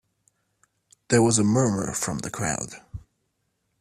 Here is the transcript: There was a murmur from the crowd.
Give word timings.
There 1.09 1.21
was 1.21 1.37
a 1.37 1.43
murmur 1.43 1.93
from 1.93 2.17
the 2.17 2.31
crowd. 2.31 2.73